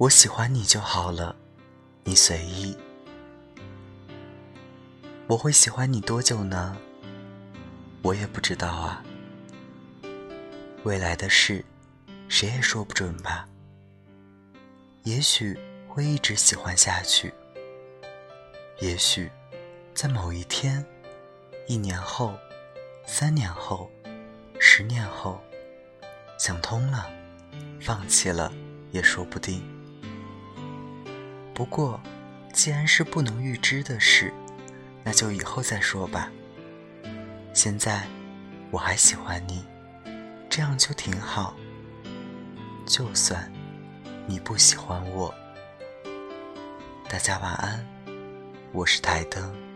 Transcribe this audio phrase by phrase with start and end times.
[0.00, 1.36] 我喜欢你就好了，
[2.04, 2.74] 你随意。
[5.26, 6.74] 我会喜欢你多久呢？
[8.00, 9.04] 我也不知道啊。
[10.84, 11.62] 未来的事，
[12.30, 13.46] 谁也说不准吧。
[15.02, 15.54] 也许
[15.86, 17.34] 会一直喜欢下去。
[18.78, 19.30] 也许，
[19.94, 20.82] 在某一天，
[21.68, 22.38] 一年后，
[23.04, 23.90] 三年后，
[24.58, 25.38] 十年后，
[26.38, 27.06] 想通了，
[27.82, 28.50] 放弃了，
[28.92, 29.62] 也说不定。
[31.60, 32.00] 不过，
[32.54, 34.32] 既然是不能预知的事，
[35.04, 36.32] 那就以后再说吧。
[37.52, 38.06] 现在，
[38.70, 39.62] 我还喜欢你，
[40.48, 41.54] 这样就挺好。
[42.86, 43.52] 就算
[44.26, 45.34] 你不喜欢我，
[47.10, 47.86] 大家晚安。
[48.72, 49.69] 我是台灯。